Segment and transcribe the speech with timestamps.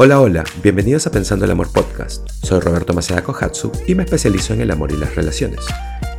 [0.00, 2.28] Hola, hola, bienvenidos a Pensando el Amor Podcast.
[2.30, 5.66] Soy Roberto Maceda Kohatsu y me especializo en el amor y las relaciones.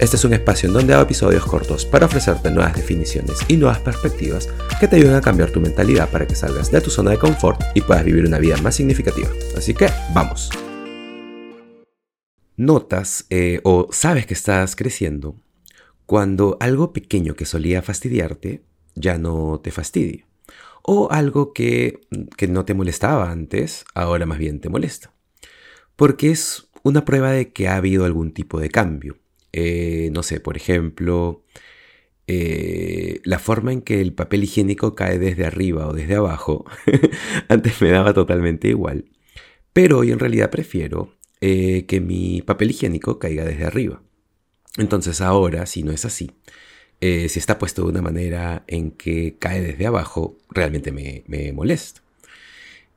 [0.01, 3.79] Este es un espacio en donde hago episodios cortos para ofrecerte nuevas definiciones y nuevas
[3.79, 4.49] perspectivas
[4.81, 7.61] que te ayuden a cambiar tu mentalidad para que salgas de tu zona de confort
[7.73, 9.29] y puedas vivir una vida más significativa.
[9.55, 10.49] Así que, vamos.
[12.57, 15.37] Notas eh, o sabes que estás creciendo
[16.05, 18.61] cuando algo pequeño que solía fastidiarte
[18.95, 20.28] ya no te fastidia
[20.83, 22.01] o algo que,
[22.47, 25.13] no te molestaba antes, ahora más bien te molesta.
[25.95, 29.17] Porque es una prueba de que ha habido algún tipo de cambio.
[29.51, 31.43] Eh, no sé, por ejemplo,
[32.27, 36.65] eh, la forma en que el papel higiénico cae desde arriba o desde abajo,
[37.49, 39.05] antes me daba totalmente igual.
[39.73, 44.01] Pero hoy en realidad prefiero eh, que mi papel higiénico caiga desde arriba.
[44.77, 46.31] Entonces ahora, si no es así,
[47.01, 52.01] eh, si está puesto de una manera en que cae desde abajo, realmente me, molesta.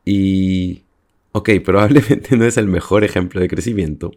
[0.04, 0.82] Y,
[1.32, 4.12] ok, probablemente no es el mejor ejemplo de crecimiento,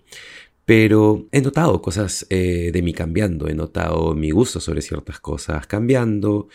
[0.65, 5.67] pero he notado cosas eh, de mí cambiando, he notado mi gusto sobre ciertas cosas
[5.67, 6.49] cambiando,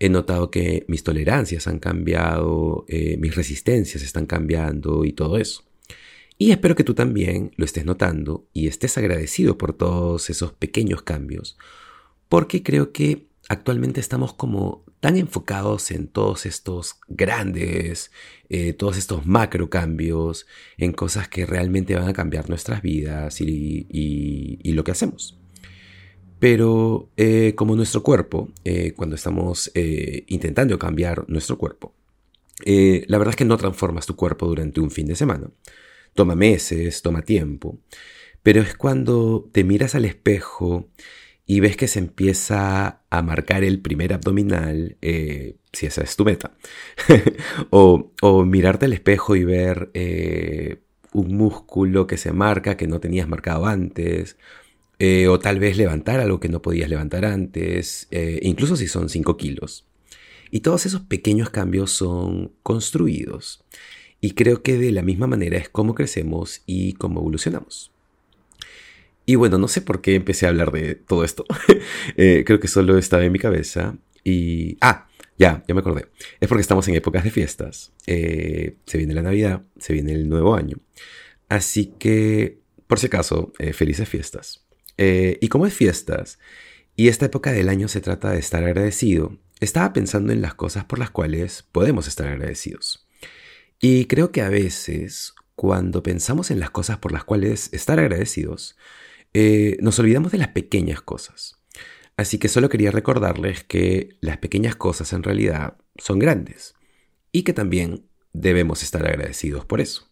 [0.00, 5.62] he notado que mis tolerancias han cambiado, eh, mis resistencias están cambiando y todo eso.
[6.38, 11.02] Y espero que tú también lo estés notando y estés agradecido por todos esos pequeños
[11.02, 11.56] cambios,
[12.32, 18.10] porque creo que actualmente estamos como tan enfocados en todos estos grandes,
[18.48, 20.46] eh, todos estos macro cambios,
[20.78, 25.38] en cosas que realmente van a cambiar nuestras vidas y, lo que hacemos.
[26.38, 31.92] Pero eh, como nuestro cuerpo, eh, cuando estamos intentando cambiar nuestro cuerpo,
[32.64, 35.50] la verdad es que no transformas tu cuerpo durante un fin de semana.
[36.14, 37.78] Toma meses, toma tiempo,
[38.42, 40.88] pero es cuando te miras al espejo
[41.52, 46.24] y ves que se empieza a marcar el primer abdominal, eh, si esa es tu
[46.24, 46.56] meta,
[47.68, 48.10] o,
[48.46, 50.78] mirarte al espejo y ver eh,
[51.12, 54.38] un músculo que se marca que no tenías marcado antes,
[54.98, 58.08] eh, o tal vez levantar algo que no podías levantar antes,
[58.40, 59.84] incluso si son 5 kilos.
[60.50, 63.62] Y todos esos pequeños cambios son construidos.
[64.22, 67.92] Y creo que de la misma manera es como crecemos y cómo evolucionamos.
[69.24, 71.44] Y bueno, no sé por qué empecé a hablar de todo esto.
[72.16, 73.96] Eh, creo que solo estaba en mi cabeza.
[74.24, 74.76] Y...
[74.80, 76.06] Ah, ya, ya me acordé.
[76.40, 77.92] Es porque estamos en épocas de fiestas.
[78.06, 80.78] Eh, se viene la Navidad, se viene el nuevo año.
[81.48, 84.64] Así que, por si acaso, eh, felices fiestas.
[84.98, 86.38] y como es fiestas,
[86.94, 90.84] y esta época del año se trata de estar agradecido, estaba pensando en las cosas
[90.84, 93.06] por las cuales podemos estar agradecidos.
[93.80, 98.76] Y creo que a veces, cuando pensamos en las cosas por las cuales estar agradecidos,
[99.34, 101.56] eh, nos olvidamos de las pequeñas cosas.
[102.16, 106.74] Así que solo quería recordarles que las pequeñas cosas en realidad son grandes
[107.32, 110.10] y que también debemos estar agradecidos por eso.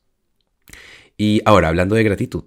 [1.19, 2.45] Y ahora, hablando de gratitud,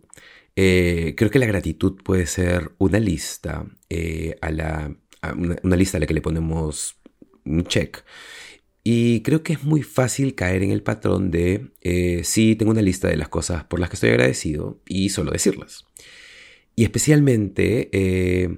[0.55, 4.95] eh, creo que la gratitud puede ser una lista eh, a la
[5.35, 6.97] una, lista a la que le ponemos
[7.45, 8.03] un check.
[8.83, 11.71] Y creo que es muy fácil caer en el patrón de
[12.23, 15.85] sí, tengo una lista de las cosas por las que estoy agradecido y solo decirlas
[16.75, 18.57] y especialmente eh,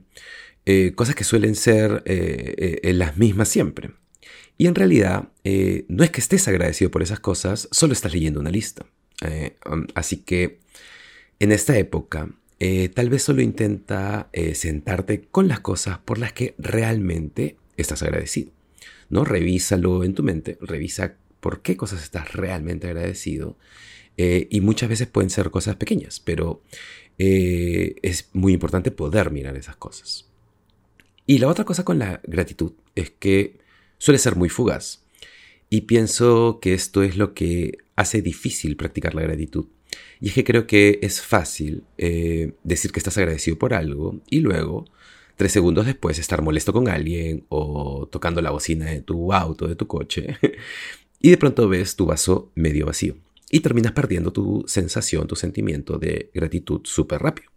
[0.66, 3.92] eh, cosas que suelen ser eh, las mismas siempre.
[4.58, 5.30] Y en realidad
[5.90, 8.86] no es que estés agradecido por esas cosas, solo estás leyendo una lista.
[9.70, 10.60] Um, así que
[11.40, 12.30] en esta época
[12.94, 18.54] tal vez solo intenta sentarte con las cosas por las que realmente estás agradecido.
[19.10, 19.26] ¿no?
[19.26, 23.58] Revísalo en tu mente, revisa por qué cosas estás realmente agradecido.
[24.16, 26.62] y muchas veces pueden ser cosas pequeñas, pero
[27.18, 30.28] eh, es muy importante poder mirar esas cosas.
[31.26, 33.58] Y la otra cosa con la gratitud es que
[33.98, 35.04] suele ser muy fugaz.
[35.70, 39.66] Y pienso que esto es lo que hace difícil practicar la gratitud.
[40.20, 44.40] Y es que creo que es fácil eh, decir que estás agradecido por algo y
[44.42, 44.86] luego,
[45.36, 49.76] tres segundos después, estar molesto con alguien o tocando la bocina de tu auto, de
[49.76, 50.38] tu coche,
[51.20, 53.16] y de pronto ves tu vaso medio vacío
[53.56, 57.50] y terminas perdiendo tu sensación, tu sentimiento de gratitud súper rápido.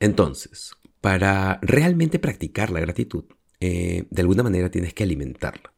[0.00, 3.22] Entonces, para realmente practicar la gratitud,
[3.60, 5.72] eh, de alguna manera tienes que alimentarla.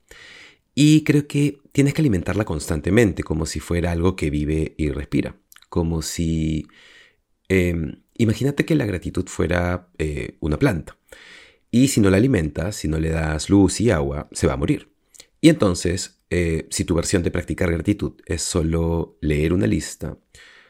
[0.74, 5.36] Y creo que tienes que alimentarla constantemente, como si fuera algo que vive y respira.
[5.68, 6.66] Como si...
[7.48, 10.96] Em, imagínate que la gratitud fuera eh, una planta.
[11.70, 14.56] Y si no la alimentas, si no le das luz y agua, se va a
[14.56, 14.95] morir.
[15.46, 20.18] Y entonces eh, si tu versión de practicar gratitud es solo leer una lista,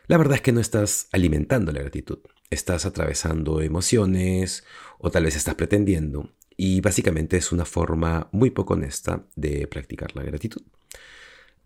[0.06, 2.18] la verdad es que no estás alimentando la gratitud.
[2.50, 4.64] Estás atravesando emociones
[4.98, 10.14] o tal vez estás pretendiendo y básicamente es una forma muy poco honesta de practicar
[10.14, 10.60] la gratitud.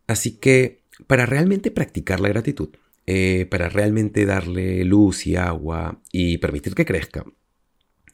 [0.07, 2.69] Así que para realmente practicar la gratitud,
[3.09, 7.25] eh, para realmente darle luz y agua y permitir que crezca,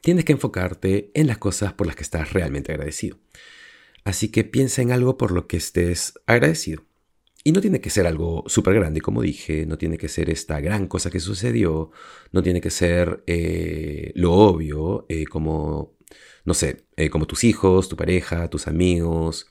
[0.01, 3.19] tienes que enfocarte en las cosas por las que estás realmente agradecido.
[4.07, 6.85] Así que piensa en algo por lo que estés agradecido.
[7.43, 10.61] Y no tiene que ser algo súper grande, como dije, no tiene que ser esta
[10.61, 11.91] gran cosa que sucedió,
[12.31, 15.97] no tiene que ser eh, lo obvio, eh, como,
[16.45, 19.47] no sé, eh, como tus hijos, tu pareja, tus amigos.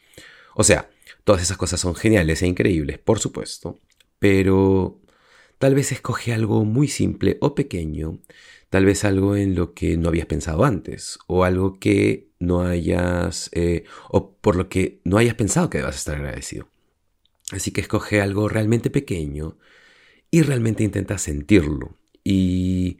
[0.54, 0.88] O sea,
[1.24, 3.78] todas esas cosas son geniales e increíbles, por supuesto,
[4.18, 5.02] pero
[5.58, 8.20] tal vez escoge algo muy simple o pequeño,
[8.70, 13.50] tal vez algo en lo que no habías pensado antes, o algo que no hayas,
[14.10, 16.68] o por lo que no hayas pensado que debas estar agradecido.
[17.52, 19.56] Así que escoge algo realmente pequeño
[20.30, 21.96] y realmente intenta sentirlo.
[22.24, 22.98] Y,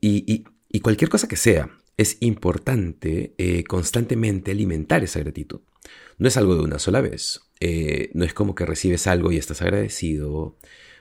[0.00, 0.44] y,
[0.80, 5.60] cualquier cosa que sea, es importante eh, constantemente alimentar esa gratitud.
[6.18, 7.40] No es algo de una sola vez.
[7.58, 10.56] Eh, no es como que recibes algo y estás agradecido.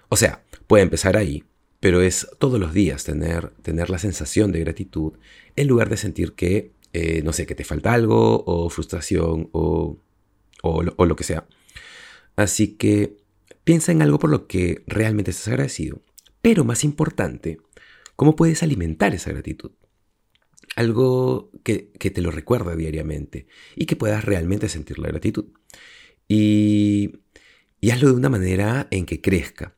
[0.10, 1.44] O sea, puede empezar ahí,
[1.80, 5.14] pero es todos los días tener, tener la sensación de gratitud
[5.56, 10.00] en lugar de sentir que, eh, no sé, que te falta algo o frustración o,
[10.64, 11.48] o lo que sea.
[12.36, 13.18] Así que
[13.64, 16.02] piensa en algo por lo que realmente estás agradecido.
[16.42, 17.60] Pero más importante,
[18.16, 19.74] ¿cómo puedes alimentar esa gratitud?
[20.76, 23.46] Algo que, te lo recuerda diariamente
[23.76, 25.46] y que puedas realmente sentir la gratitud.
[26.28, 27.20] Y,
[27.92, 29.76] hazlo de una manera en que crezca,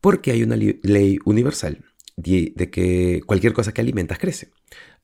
[0.00, 1.84] porque hay una ley universal
[2.16, 4.50] de que cualquier cosa que alimentas crece.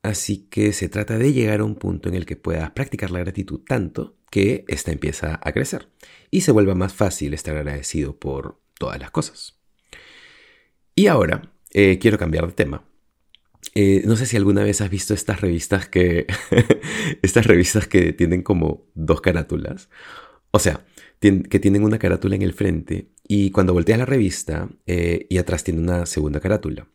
[0.01, 3.19] Así que se trata de llegar a un punto en el que puedas practicar la
[3.19, 5.89] gratitud tanto que ésta empieza a crecer
[6.31, 9.59] y se vuelva más fácil estar agradecido por todas las cosas.
[10.95, 12.85] Y ahora eh, quiero cambiar de tema.
[13.75, 16.27] Eh, no sé si alguna vez has visto estas revistas que.
[17.21, 19.89] estas revistas que tienen como dos carátulas.
[20.51, 20.85] O sea,
[21.19, 25.63] que tienen una carátula en el frente y cuando volteas la revista eh, y atrás
[25.63, 26.87] tiene una segunda carátula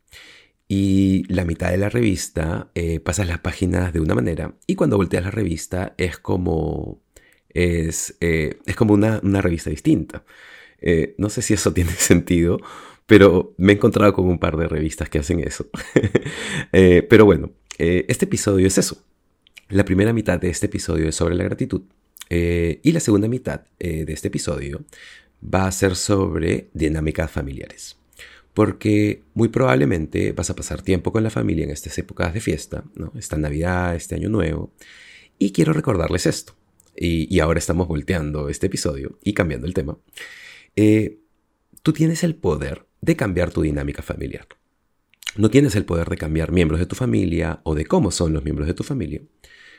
[0.68, 4.96] y la mitad de la revista eh, pasas las páginas de una manera y cuando
[4.96, 7.02] volteas la revista es como
[7.50, 10.24] es, eh, es como una, revista distinta.
[10.80, 12.58] Eh, no sé si eso tiene sentido,
[13.06, 15.68] pero me he encontrado con un par de revistas que hacen eso.
[16.72, 19.04] pero bueno, este episodio es eso.
[19.68, 21.82] La primera mitad de este episodio es sobre la gratitud
[22.30, 24.84] y la segunda mitad de este episodio
[25.42, 27.96] va a ser sobre dinámicas familiares
[28.54, 32.84] porque muy probablemente vas a pasar tiempo con la familia en estas épocas de fiesta,
[32.94, 33.12] ¿no?
[33.18, 34.72] esta Navidad, este Año Nuevo,
[35.38, 36.54] y quiero recordarles esto.
[36.96, 39.98] Y, ahora estamos volteando este episodio y cambiando el tema.
[40.76, 41.18] Eh,
[41.82, 44.46] tú tienes el poder de cambiar tu dinámica familiar.
[45.36, 48.44] No tienes el poder de cambiar miembros de tu familia o de cómo son los
[48.44, 49.22] miembros de tu familia,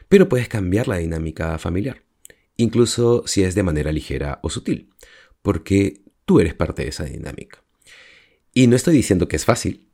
[0.09, 2.03] pero puedes cambiar la dinámica familiar,
[2.57, 4.89] incluso si es de manera ligera o sutil,
[5.41, 7.63] porque tú eres parte de esa dinámica.
[8.53, 9.87] Y no estoy diciendo que es fácil,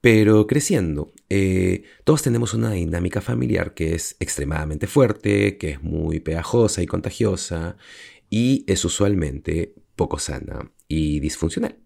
[0.00, 6.20] pero creciendo, eh, todos tenemos una dinámica familiar que es extremadamente fuerte, que es muy
[6.20, 7.76] pegajosa y contagiosa,
[8.30, 11.76] y es usualmente poco sana y disfuncional.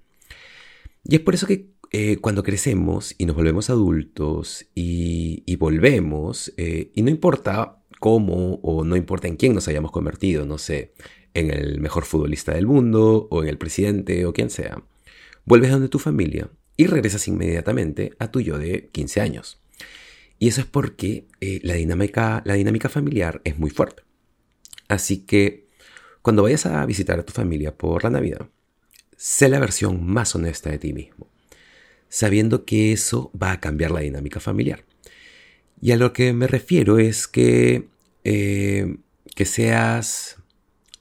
[1.04, 6.92] Y es por eso que eh, cuando crecemos y nos volvemos adultos y, volvemos, eh,
[6.94, 10.93] y no importa cómo o no importa en quién nos hayamos convertido, no sé,
[11.35, 14.83] en el mejor futbolista del mundo o en el presidente o quien sea,
[15.45, 19.61] vuelves donde tu familia y regresas inmediatamente a tu yo de 15 años.
[20.38, 24.02] Y eso es porque eh, la, dinámica, la dinámica familiar es muy fuerte.
[24.88, 25.69] Así que
[26.23, 28.49] cuando vayas a visitar a tu familia por la Navidad,
[29.16, 31.28] sé la versión más honesta de ti mismo,
[32.09, 34.85] sabiendo que eso va a cambiar la dinámica familiar.
[35.80, 37.88] Y a lo que me refiero es que,
[38.25, 38.96] eh,
[39.34, 40.37] que seas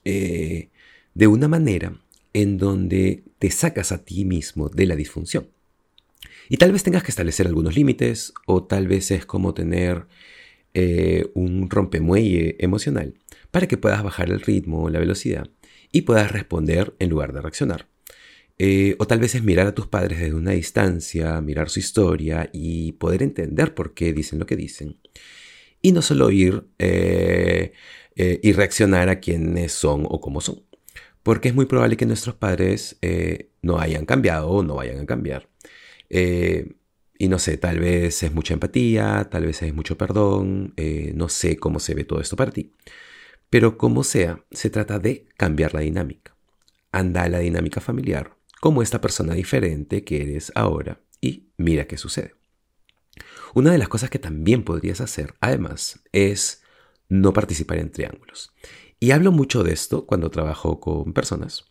[0.04, 0.68] eh,
[1.14, 2.00] de una manera
[2.32, 5.48] en donde te sacas a ti mismo de la disfunción.
[6.48, 10.06] Y tal vez tengas que establecer algunos límites o tal vez es como tener
[10.74, 13.14] eh, un rompemuelle emocional
[13.50, 15.48] para que puedas bajar el ritmo, la velocidad
[15.92, 17.86] y puedas responder en lugar de reaccionar.
[18.62, 22.50] Eh, o tal vez es mirar a tus padres desde una distancia, mirar su historia
[22.52, 24.98] y poder entender por qué dicen lo que dicen.
[25.82, 27.72] Y no solo ir eh,
[28.16, 30.62] y reaccionar a quienes son o cómo son
[31.22, 35.06] porque es muy probable que nuestros padres eh, no hayan cambiado o no vayan a
[35.06, 35.48] cambiar.
[36.08, 36.74] Eh,
[37.18, 41.28] y no sé, tal vez es mucha empatía, tal vez es mucho perdón, eh, no
[41.28, 42.72] sé cómo se ve todo esto para ti.
[43.50, 46.36] Pero como sea, se trata de cambiar la dinámica.
[46.92, 52.34] Anda la dinámica familiar como esta persona diferente que eres ahora y mira qué sucede.
[53.54, 56.62] Una de las cosas que también podrías hacer, además, es
[57.08, 58.52] no participar en triángulos.
[59.00, 61.64] Y hablo mucho de esto cuando trabajo con personas,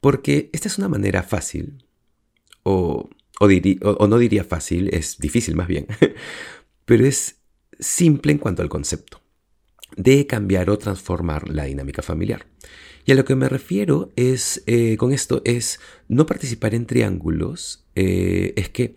[0.00, 1.84] porque esta es una manera fácil,
[2.62, 3.10] o,
[3.40, 5.86] o, no diría fácil, es difícil más bien,
[6.84, 7.36] pero es
[7.78, 9.20] simple en cuanto al concepto
[9.96, 12.46] de cambiar o transformar la dinámica familiar.
[13.04, 17.84] Y a lo que me refiero es, eh, con esto es no participar en triángulos,
[17.96, 18.94] eh, es que,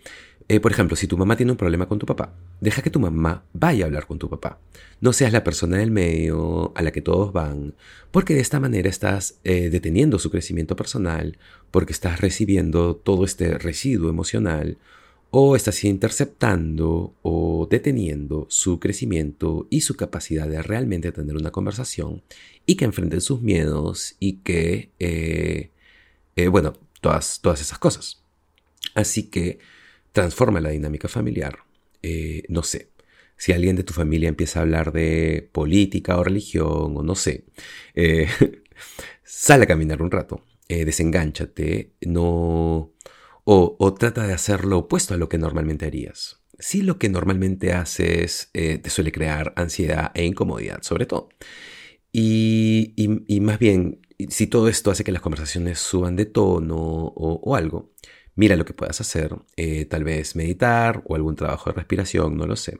[0.47, 2.99] eh, por ejemplo, si tu mamá tiene un problema con tu papá, deja que tu
[2.99, 4.59] mamá vaya a hablar con tu papá.
[5.01, 7.73] No seas la persona del medio a la que todos van,
[8.11, 11.37] porque de esta manera estás deteniendo su crecimiento personal,
[11.71, 14.77] porque estás recibiendo todo este residuo emocional
[15.31, 22.23] o estás interceptando o deteniendo su crecimiento y su capacidad de realmente tener una conversación
[22.65, 25.71] y que enfrenten sus miedos y que, eh,
[26.35, 28.23] eh, bueno, todas, todas esas cosas.
[28.93, 29.59] Así que
[30.13, 31.59] transforma la dinámica familiar.
[32.01, 32.89] Eh, no sé,
[33.37, 37.43] si alguien de tu familia empieza a hablar de política o religión o no sé,
[39.23, 42.93] sale a caminar un rato, desengánchate, no
[43.45, 46.41] o, trata de hacer lo opuesto a lo que normalmente harías.
[46.57, 51.29] Si lo que normalmente haces eh, te suele crear ansiedad e incomodidad, sobre todo.
[52.11, 52.95] Y,
[53.41, 57.91] más bien, si todo esto hace que las conversaciones suban de tono o, algo,
[58.35, 59.35] mira lo que puedas hacer.
[59.57, 62.79] Eh, tal vez meditar o algún trabajo de respiración, no lo sé.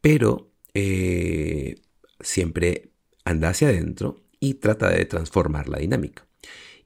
[0.00, 1.82] Pero eh,
[2.20, 2.92] siempre
[3.24, 6.26] anda hacia adentro y trata de transformar la dinámica.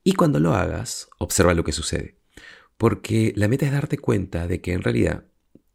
[0.03, 2.17] Y cuando lo hagas, observa lo que sucede
[2.77, 5.25] porque la meta es darte cuenta de que en realidad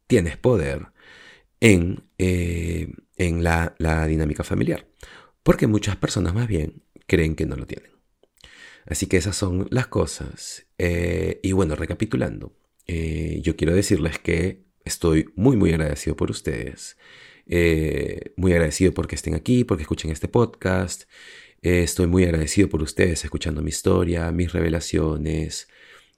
[0.07, 0.87] tienes poder
[1.59, 3.75] en, eh, en la,
[4.07, 4.87] dinámica familiar,
[5.43, 7.91] porque muchas personas más bien creen que no lo tienen.
[8.85, 10.65] Así que esas son las cosas.
[10.77, 12.55] Eh, y bueno, recapitulando,
[12.87, 16.97] eh, yo quiero decirles que estoy muy, muy agradecido por ustedes.
[18.35, 21.03] muy agradecido porque estén aquí, porque escuchen este podcast.
[21.61, 25.67] estoy muy agradecido por ustedes escuchando mi historia, mis revelaciones,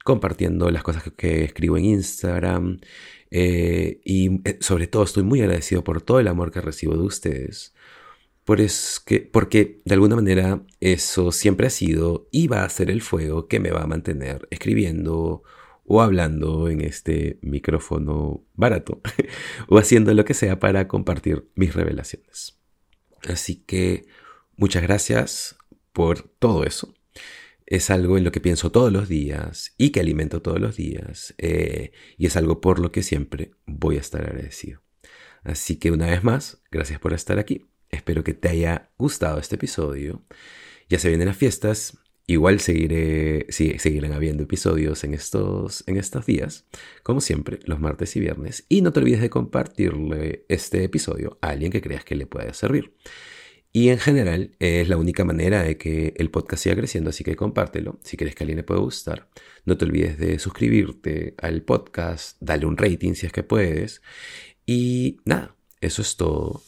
[0.04, 2.80] compartiendo las cosas que, escribo en Instagram.
[3.30, 7.04] Eh, y eh, sobre todo estoy muy agradecido por todo el amor que recibo de
[7.04, 7.74] ustedes.
[8.44, 12.90] Por es que, porque de alguna manera eso siempre ha sido y va a ser
[12.90, 15.44] el fuego que me va a mantener escribiendo
[15.86, 19.02] o hablando en este micrófono barato
[19.68, 22.60] o haciendo lo que sea para compartir mis revelaciones.
[23.28, 24.06] Así que
[24.58, 25.56] muchas gracias
[25.94, 26.94] por todo eso
[27.72, 31.34] es algo en lo que pienso todos los días y que alimento todos los días
[31.38, 34.82] eh, y es algo por lo que siempre voy a estar agradecido.
[35.44, 37.70] Así que una vez más, gracias por estar aquí.
[37.90, 40.26] Espero que te haya gustado este episodio.
[40.90, 41.98] Ya se vienen las fiestas.
[42.28, 46.68] Igual seguiré, seguirán habiendo episodios en estos, en estos días,
[47.04, 48.66] como siempre, los martes y viernes.
[48.68, 52.54] Y no te olvides de compartirle este episodio a alguien que creas que le pueda
[52.54, 52.94] servir.
[53.74, 57.38] Y en general es la única manera de que el podcast siga creciendo, así que
[57.38, 59.30] compártelo si quieres que alguien le pueda gustar.
[59.66, 64.02] No te olvides de suscribirte al podcast, dale un rating si es que puedes.
[64.66, 66.64] Y nada, eso es todo.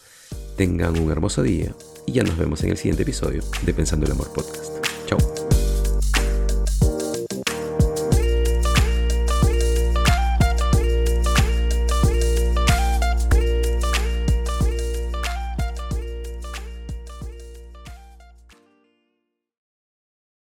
[0.56, 1.76] Tengan un hermoso día
[2.08, 4.86] y ya nos vemos en el siguiente episodio de Pensando el Amor Podcast.
[5.06, 5.53] Chao.